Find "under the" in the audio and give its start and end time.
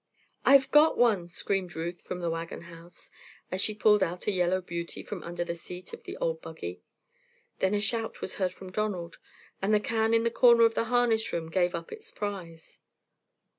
5.21-5.53